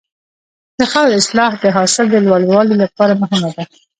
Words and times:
د 0.79 0.81
خاورې 0.91 1.15
اصلاح 1.21 1.51
د 1.59 1.65
حاصل 1.75 2.05
د 2.11 2.15
لوړوالي 2.25 2.75
لپاره 2.83 3.13
مهمه 3.21 3.49
ده. 3.55 3.63